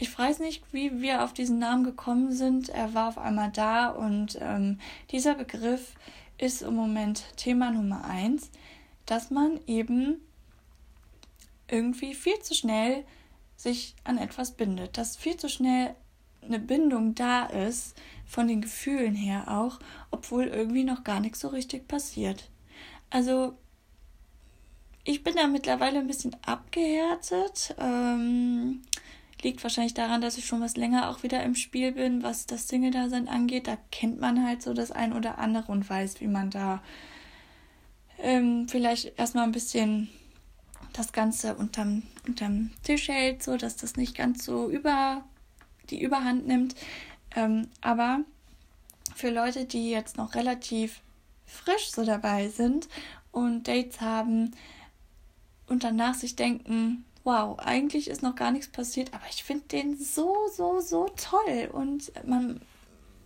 ich 0.02 0.18
weiß 0.18 0.40
nicht, 0.40 0.64
wie 0.72 1.02
wir 1.02 1.24
auf 1.24 1.34
diesen 1.34 1.60
Namen 1.60 1.84
gekommen 1.84 2.32
sind. 2.32 2.70
Er 2.70 2.94
war 2.94 3.10
auf 3.10 3.18
einmal 3.18 3.52
da 3.52 3.90
und 3.90 4.38
ähm, 4.42 4.80
dieser 5.12 5.36
Begriff 5.36 5.96
ist 6.38 6.62
im 6.62 6.76
Moment 6.76 7.26
Thema 7.36 7.72
Nummer 7.72 8.06
eins, 8.06 8.50
dass 9.06 9.30
man 9.30 9.60
eben 9.68 10.22
irgendwie 11.68 12.14
viel 12.16 12.40
zu 12.40 12.56
schnell 12.56 13.04
sich 13.58 13.94
an 14.06 14.18
etwas 14.18 14.52
bindet, 14.52 14.98
dass 14.98 15.18
viel 15.18 15.36
zu 15.36 15.50
schnell 15.50 15.94
eine 16.42 16.60
Bindung 16.60 17.14
da 17.14 17.46
ist, 17.48 17.98
von 18.30 18.48
den 18.48 18.62
Gefühlen 18.62 19.16
her 19.16 19.46
auch, 19.48 19.80
obwohl 20.12 20.46
irgendwie 20.46 20.84
noch 20.84 21.04
gar 21.04 21.20
nichts 21.20 21.40
so 21.40 21.48
richtig 21.48 21.88
passiert. 21.88 22.50
Also 23.10 23.58
ich 25.04 25.24
bin 25.24 25.36
da 25.36 25.48
mittlerweile 25.48 26.00
ein 26.00 26.08
bisschen 26.08 26.36
abgehärtet. 26.46 27.76
Ähm, 27.80 28.82
Liegt 29.42 29.64
wahrscheinlich 29.64 29.94
daran, 29.94 30.20
dass 30.20 30.38
ich 30.38 30.46
schon 30.46 30.60
was 30.60 30.76
länger 30.76 31.10
auch 31.10 31.24
wieder 31.24 31.42
im 31.44 31.56
Spiel 31.56 31.94
bin, 31.94 32.24
was 32.24 32.46
das 32.46 32.68
Single-Dasein 32.68 33.30
angeht. 33.30 33.68
Da 33.68 33.78
kennt 33.90 34.20
man 34.20 34.46
halt 34.46 34.62
so 34.62 34.74
das 34.74 34.92
ein 34.92 35.14
oder 35.14 35.38
andere 35.38 35.72
und 35.72 35.90
weiß, 35.90 36.20
wie 36.20 36.28
man 36.28 36.50
da 36.50 36.84
ähm, 38.18 38.68
vielleicht 38.68 39.18
erstmal 39.18 39.46
ein 39.46 39.54
bisschen 39.54 40.10
das 40.92 41.14
Ganze 41.14 41.56
unterm, 41.56 42.04
unterm 42.28 42.72
Tisch 42.84 43.08
hält, 43.08 43.42
so 43.42 43.56
dass 43.56 43.78
das 43.78 43.96
nicht 43.96 44.14
ganz 44.14 44.44
so 44.44 44.70
über 44.70 45.24
die 45.90 46.02
Überhand 46.02 46.46
nimmt. 46.46 46.76
Ähm, 47.36 47.68
aber 47.82 48.22
für 49.16 49.30
Leute, 49.30 49.66
die 49.66 49.90
jetzt 49.90 50.18
noch 50.18 50.36
relativ 50.36 51.02
frisch 51.46 51.92
so 51.92 52.06
dabei 52.06 52.50
sind 52.50 52.88
und 53.32 53.68
Dates 53.68 54.02
haben 54.02 54.52
und 55.68 55.84
danach 55.84 56.16
sich 56.16 56.36
denken, 56.36 57.06
wow, 57.24 57.60
eigentlich 57.60 58.10
ist 58.10 58.24
noch 58.24 58.36
gar 58.36 58.52
nichts 58.52 58.70
passiert, 58.70 59.14
aber 59.14 59.26
ich 59.30 59.44
finde 59.44 59.66
den 59.68 59.98
so, 59.98 60.36
so, 60.56 60.80
so 60.80 61.08
toll. 61.16 61.70
Und 61.72 62.12
man 62.26 62.62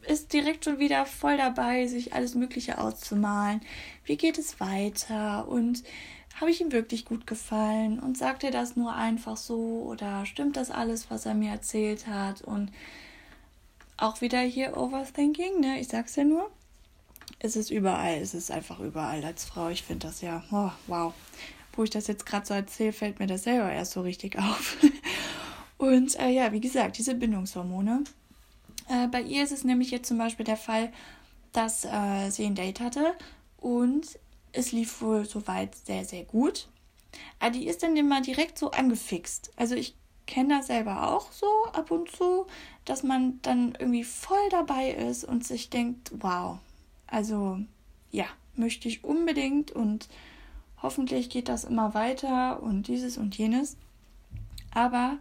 ist 0.08 0.34
direkt 0.34 0.66
schon 0.66 0.80
wieder 0.80 1.06
voll 1.06 1.38
dabei, 1.38 1.88
sich 1.88 2.14
alles 2.14 2.36
Mögliche 2.36 2.80
auszumalen. 2.80 3.62
Wie 4.04 4.18
geht 4.18 4.38
es 4.38 4.60
weiter? 4.60 5.48
Und 5.48 5.84
habe 6.40 6.52
ich 6.52 6.60
ihm 6.60 6.72
wirklich 6.72 7.06
gut 7.06 7.28
gefallen? 7.28 8.00
Und 8.00 8.18
sagt 8.18 8.44
er 8.44 8.52
das 8.52 8.76
nur 8.76 8.94
einfach 8.94 9.38
so? 9.38 9.84
Oder 9.88 10.26
stimmt 10.26 10.58
das 10.58 10.72
alles, 10.72 11.10
was 11.10 11.26
er 11.26 11.36
mir 11.36 11.52
erzählt 11.52 12.08
hat? 12.08 12.42
Und 12.42 12.72
auch 13.98 14.22
wieder 14.22 14.40
hier 14.42 14.78
Overthinking, 14.78 15.60
ne? 15.60 15.80
Ich 15.80 15.88
sag's 15.88 16.16
ja 16.16 16.24
nur. 16.24 16.50
Es 17.40 17.56
ist 17.56 17.72
überall, 17.72 18.18
es 18.18 18.34
ist 18.34 18.52
einfach 18.52 18.80
überall 18.80 19.24
als 19.24 19.46
Frau. 19.46 19.70
Ich 19.70 19.84
finde 19.84 20.08
das 20.08 20.22
ja, 20.22 20.44
oh, 20.52 20.72
wow 20.88 21.14
wo 21.76 21.84
ich 21.84 21.90
das 21.90 22.08
jetzt 22.08 22.26
gerade 22.26 22.46
so 22.46 22.54
erzähle, 22.54 22.94
fällt 22.94 23.20
mir 23.20 23.28
das 23.28 23.44
selber 23.44 23.72
erst 23.72 23.94
so 23.94 24.02
richtig 24.02 24.38
auf. 24.40 24.78
Und 25.78 26.18
äh, 26.20 26.30
ja, 26.30 26.52
wie 26.52 26.62
gesagt, 26.62 26.98
diese 26.98 27.16
Bindungshormone. 27.16 28.04
Äh, 28.90 29.08
bei 29.08 29.22
ihr 29.22 29.44
ist 29.44 29.52
es 29.52 29.64
nämlich 29.64 29.92
jetzt 29.92 30.08
zum 30.08 30.18
Beispiel 30.18 30.46
der 30.46 30.58
Fall, 30.58 30.92
dass 31.52 31.86
äh, 31.86 32.30
sie 32.30 32.46
ein 32.46 32.56
Date 32.56 32.80
hatte 32.80 33.16
und 33.58 34.20
es 34.52 34.72
lief 34.72 35.02
wohl 35.02 35.26
soweit 35.26 35.76
sehr, 35.76 36.06
sehr 36.06 36.24
gut. 36.24 36.68
Aber 37.40 37.52
die 37.52 37.68
ist 37.68 37.84
dann 37.84 37.96
immer 37.96 38.22
direkt 38.22 38.58
so 38.58 38.72
angefixt. 38.72 39.52
Also 39.56 39.76
ich 39.76 39.96
kenne 40.26 40.58
das 40.58 40.68
selber 40.68 41.12
auch 41.12 41.32
so 41.32 41.48
ab 41.74 41.92
und 41.92 42.10
zu, 42.12 42.46
dass 42.86 43.04
man 43.04 43.40
dann 43.42 43.76
irgendwie 43.80 44.04
voll 44.04 44.50
dabei 44.50 44.92
ist 44.92 45.24
und 45.24 45.46
sich 45.46 45.70
denkt, 45.70 46.12
wow, 46.20 46.60
also 47.08 47.60
ja, 48.12 48.26
möchte 48.56 48.88
ich 48.88 49.04
unbedingt 49.04 49.72
und 49.72 50.08
hoffentlich 50.82 51.30
geht 51.30 51.50
das 51.50 51.64
immer 51.64 51.94
weiter 51.94 52.62
und 52.62 52.88
dieses 52.88 53.18
und 53.18 53.38
jenes. 53.38 53.78
Aber 54.74 55.18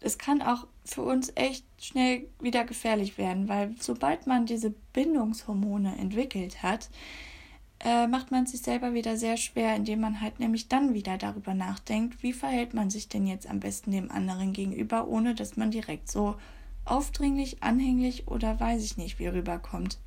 es 0.00 0.18
kann 0.18 0.42
auch 0.42 0.66
für 0.84 1.02
uns 1.02 1.32
echt 1.36 1.64
schnell 1.80 2.28
wieder 2.40 2.64
gefährlich 2.64 3.18
werden, 3.18 3.48
weil 3.48 3.74
sobald 3.78 4.26
man 4.26 4.46
diese 4.46 4.70
Bindungshormone 4.92 5.96
entwickelt 5.98 6.62
hat, 6.62 6.90
äh, 7.84 8.06
macht 8.06 8.30
man 8.30 8.46
sich 8.46 8.62
selber 8.62 8.94
wieder 8.94 9.16
sehr 9.16 9.36
schwer, 9.36 9.74
indem 9.74 10.00
man 10.00 10.20
halt 10.20 10.38
nämlich 10.38 10.68
dann 10.68 10.94
wieder 10.94 11.18
darüber 11.18 11.52
nachdenkt, 11.52 12.22
wie 12.22 12.32
verhält 12.32 12.74
man 12.74 12.90
sich 12.90 13.08
denn 13.08 13.26
jetzt 13.26 13.48
am 13.48 13.60
besten 13.60 13.90
dem 13.90 14.10
anderen 14.10 14.52
gegenüber, 14.52 15.08
ohne 15.08 15.34
dass 15.34 15.56
man 15.56 15.70
direkt 15.70 16.10
so 16.10 16.36
aufdringlich, 16.84 17.62
anhänglich 17.62 18.28
oder 18.28 18.58
weiß 18.58 18.84
ich 18.84 18.96
nicht, 18.96 19.18
wie 19.18 19.26
rüberkommt. 19.26 19.98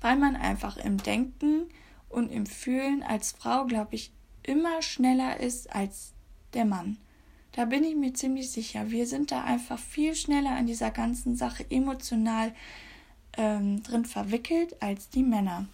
Weil 0.00 0.16
man 0.16 0.36
einfach 0.36 0.76
im 0.78 0.98
Denken 0.98 1.64
und 2.08 2.30
im 2.30 2.46
Fühlen 2.46 3.02
als 3.02 3.32
Frau, 3.32 3.66
glaube 3.66 3.94
ich, 3.94 4.12
immer 4.42 4.80
schneller 4.82 5.40
ist 5.40 5.74
als 5.74 6.12
der 6.54 6.64
Mann. 6.64 6.96
Da 7.52 7.66
bin 7.66 7.84
ich 7.84 7.94
mir 7.94 8.14
ziemlich 8.14 8.50
sicher. 8.50 8.90
Wir 8.90 9.06
sind 9.06 9.30
da 9.30 9.44
einfach 9.44 9.78
viel 9.78 10.14
schneller 10.14 10.50
an 10.50 10.66
dieser 10.66 10.90
ganzen 10.90 11.36
Sache 11.36 11.64
emotional 11.70 12.52
ähm, 13.36 13.82
drin 13.82 14.04
verwickelt 14.04 14.82
als 14.82 15.08
die 15.08 15.22
Männer. 15.22 15.66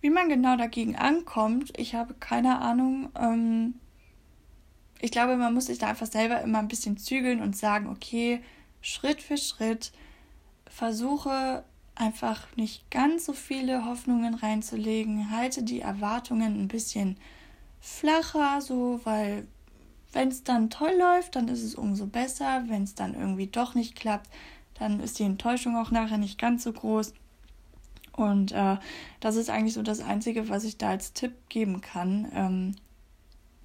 Wie 0.00 0.10
man 0.10 0.28
genau 0.28 0.56
dagegen 0.56 0.96
ankommt, 0.96 1.72
ich 1.76 1.94
habe 1.94 2.14
keine 2.14 2.60
Ahnung. 2.60 3.10
Ähm, 3.18 3.74
ich 5.00 5.10
glaube, 5.10 5.36
man 5.36 5.54
muss 5.54 5.66
sich 5.66 5.78
da 5.78 5.88
einfach 5.88 6.06
selber 6.06 6.40
immer 6.40 6.58
ein 6.58 6.68
bisschen 6.68 6.96
zügeln 6.98 7.40
und 7.40 7.56
sagen, 7.56 7.88
okay, 7.88 8.40
Schritt 8.80 9.22
für 9.22 9.36
Schritt 9.36 9.92
versuche 10.68 11.64
einfach 11.94 12.46
nicht 12.56 12.90
ganz 12.90 13.26
so 13.26 13.32
viele 13.32 13.84
Hoffnungen 13.84 14.34
reinzulegen, 14.34 15.30
halte 15.30 15.62
die 15.64 15.80
Erwartungen 15.80 16.60
ein 16.60 16.68
bisschen 16.68 17.16
flacher, 17.80 18.60
so, 18.60 19.00
weil 19.04 19.46
wenn 20.12 20.28
es 20.28 20.42
dann 20.42 20.70
toll 20.70 20.94
läuft, 20.98 21.36
dann 21.36 21.48
ist 21.48 21.62
es 21.62 21.74
umso 21.74 22.06
besser. 22.06 22.64
Wenn 22.68 22.84
es 22.84 22.94
dann 22.94 23.14
irgendwie 23.14 23.46
doch 23.46 23.74
nicht 23.74 23.94
klappt, 23.94 24.30
dann 24.78 25.00
ist 25.00 25.18
die 25.18 25.24
Enttäuschung 25.24 25.76
auch 25.76 25.90
nachher 25.90 26.18
nicht 26.18 26.38
ganz 26.38 26.64
so 26.64 26.72
groß. 26.72 27.12
Und 28.18 28.50
äh, 28.50 28.78
das 29.20 29.36
ist 29.36 29.48
eigentlich 29.48 29.74
so 29.74 29.82
das 29.82 30.00
Einzige, 30.00 30.48
was 30.48 30.64
ich 30.64 30.76
da 30.76 30.90
als 30.90 31.12
Tipp 31.12 31.32
geben 31.48 31.80
kann. 31.80 32.28
Ähm, 32.34 32.74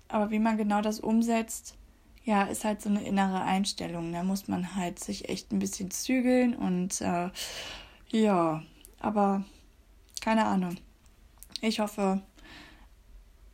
aber 0.08 0.30
wie 0.30 0.38
man 0.38 0.58
genau 0.58 0.82
das 0.82 1.00
umsetzt, 1.00 1.76
ja, 2.24 2.44
ist 2.44 2.64
halt 2.64 2.80
so 2.80 2.90
eine 2.90 3.04
innere 3.04 3.42
Einstellung. 3.42 4.14
Da 4.14 4.22
muss 4.22 4.48
man 4.48 4.76
halt 4.76 5.00
sich 5.00 5.28
echt 5.28 5.52
ein 5.52 5.58
bisschen 5.58 5.90
zügeln 5.90 6.56
und 6.56 7.02
äh, 7.02 7.32
ja, 8.10 8.62
aber 9.00 9.44
keine 10.22 10.46
Ahnung. 10.46 10.78
Ich 11.62 11.80
hoffe, 11.80 12.22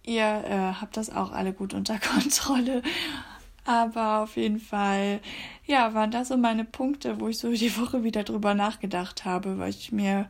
ihr 0.04 0.26
äh, 0.26 0.74
habt 0.82 0.98
das 0.98 1.10
auch 1.10 1.32
alle 1.32 1.54
gut 1.54 1.74
unter 1.74 1.98
Kontrolle. 2.14 2.84
Aber 3.64 4.20
auf 4.24 4.36
jeden 4.36 4.60
Fall, 4.60 5.22
ja, 5.66 5.94
waren 5.94 6.12
das 6.12 6.28
so 6.28 6.36
meine 6.36 6.66
Punkte, 6.66 7.22
wo 7.22 7.30
ich 7.30 7.38
so 7.38 7.54
die 7.54 7.78
Woche 7.78 8.04
wieder 8.04 8.24
drüber 8.24 8.54
nachgedacht 8.54 9.24
habe, 9.24 9.60
weil 9.60 9.70
ich 9.70 9.94
mir 9.94 10.28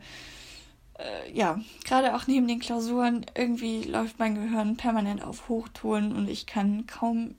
äh, 1.00 1.32
ja, 1.32 1.60
gerade 1.84 2.14
auch 2.14 2.26
neben 2.26 2.46
den 2.46 2.60
Klausuren, 2.60 3.26
irgendwie 3.34 3.82
läuft 3.82 4.18
mein 4.18 4.34
Gehirn 4.34 4.76
permanent 4.76 5.22
auf 5.22 5.48
Hochtouren 5.48 6.14
und 6.14 6.28
ich 6.28 6.46
kann 6.46 6.86
kaum 6.86 7.34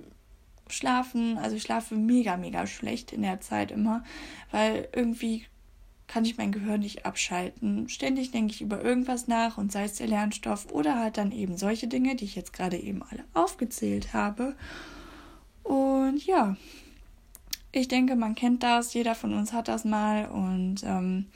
schlafen. 0.67 1.37
Also 1.37 1.55
ich 1.55 1.63
schlafe 1.63 1.95
mega, 1.95 2.37
mega 2.37 2.65
schlecht 2.67 3.11
in 3.11 3.21
der 3.21 3.41
Zeit 3.41 3.71
immer, 3.71 4.03
weil 4.51 4.87
irgendwie 4.93 5.45
kann 6.07 6.25
ich 6.25 6.37
mein 6.37 6.51
Gehirn 6.51 6.81
nicht 6.81 7.05
abschalten. 7.05 7.87
Ständig 7.87 8.31
denke 8.31 8.53
ich 8.53 8.61
über 8.61 8.83
irgendwas 8.83 9.27
nach 9.27 9.57
und 9.57 9.71
sei 9.71 9.85
es 9.85 9.95
der 9.95 10.07
Lernstoff 10.07 10.69
oder 10.71 10.99
halt 10.99 11.17
dann 11.17 11.31
eben 11.31 11.57
solche 11.57 11.87
Dinge, 11.87 12.15
die 12.15 12.25
ich 12.25 12.35
jetzt 12.35 12.51
gerade 12.53 12.77
eben 12.77 13.01
alle 13.03 13.23
aufgezählt 13.33 14.13
habe. 14.13 14.55
Und 15.63 16.25
ja, 16.25 16.57
ich 17.71 17.87
denke, 17.87 18.15
man 18.15 18.35
kennt 18.35 18.63
das, 18.63 18.93
jeder 18.93 19.15
von 19.15 19.33
uns 19.33 19.53
hat 19.53 19.69
das 19.69 19.85
mal 19.85 20.25
und 20.25 20.83
ähm, 20.83 21.27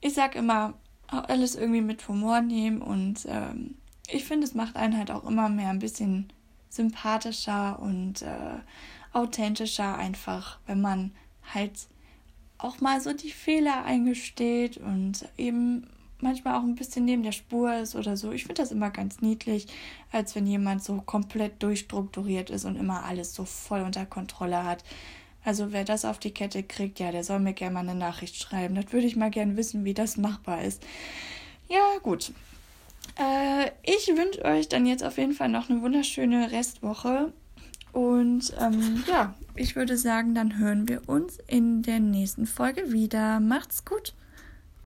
ich 0.00 0.14
sag 0.14 0.36
immer, 0.36 0.74
alles 1.10 1.54
irgendwie 1.56 1.80
mit 1.80 2.06
Humor 2.08 2.40
nehmen 2.40 2.82
und 2.82 3.26
ähm, 3.28 3.74
ich 4.08 4.24
finde, 4.24 4.46
es 4.46 4.54
macht 4.54 4.76
einen 4.76 4.96
halt 4.96 5.10
auch 5.10 5.24
immer 5.24 5.48
mehr 5.48 5.70
ein 5.70 5.78
bisschen 5.78 6.32
sympathischer 6.68 7.78
und 7.80 8.22
äh, 8.22 8.58
authentischer 9.12 9.96
einfach, 9.96 10.58
wenn 10.66 10.80
man 10.80 11.12
halt 11.52 11.72
auch 12.58 12.80
mal 12.80 13.00
so 13.00 13.12
die 13.12 13.30
Fehler 13.30 13.84
eingesteht 13.84 14.76
und 14.76 15.28
eben 15.36 15.88
manchmal 16.20 16.54
auch 16.56 16.62
ein 16.62 16.74
bisschen 16.74 17.04
neben 17.04 17.22
der 17.22 17.32
Spur 17.32 17.74
ist 17.74 17.96
oder 17.96 18.16
so. 18.16 18.32
Ich 18.32 18.44
finde 18.44 18.62
das 18.62 18.72
immer 18.72 18.90
ganz 18.90 19.20
niedlich, 19.20 19.66
als 20.12 20.34
wenn 20.34 20.46
jemand 20.46 20.84
so 20.84 21.00
komplett 21.00 21.62
durchstrukturiert 21.62 22.50
ist 22.50 22.64
und 22.64 22.76
immer 22.76 23.04
alles 23.04 23.34
so 23.34 23.44
voll 23.44 23.80
unter 23.82 24.06
Kontrolle 24.06 24.64
hat. 24.64 24.84
Also 25.44 25.72
wer 25.72 25.84
das 25.84 26.04
auf 26.04 26.18
die 26.18 26.32
Kette 26.32 26.62
kriegt, 26.62 27.00
ja, 27.00 27.12
der 27.12 27.24
soll 27.24 27.38
mir 27.38 27.54
gerne 27.54 27.74
mal 27.74 27.80
eine 27.80 27.94
Nachricht 27.94 28.36
schreiben. 28.36 28.74
Das 28.74 28.92
würde 28.92 29.06
ich 29.06 29.16
mal 29.16 29.30
gerne 29.30 29.56
wissen, 29.56 29.84
wie 29.84 29.94
das 29.94 30.16
machbar 30.16 30.62
ist. 30.62 30.82
Ja, 31.68 31.98
gut. 32.02 32.32
Äh, 33.16 33.70
ich 33.82 34.08
wünsche 34.08 34.44
euch 34.44 34.68
dann 34.68 34.86
jetzt 34.86 35.04
auf 35.04 35.18
jeden 35.18 35.32
Fall 35.32 35.48
noch 35.48 35.70
eine 35.70 35.82
wunderschöne 35.82 36.52
Restwoche. 36.52 37.32
Und 37.92 38.52
ähm, 38.60 39.02
ja, 39.08 39.34
ich 39.56 39.76
würde 39.76 39.96
sagen, 39.96 40.34
dann 40.34 40.58
hören 40.58 40.88
wir 40.88 41.08
uns 41.08 41.38
in 41.46 41.82
der 41.82 42.00
nächsten 42.00 42.46
Folge 42.46 42.92
wieder. 42.92 43.40
Macht's 43.40 43.84
gut. 43.84 44.14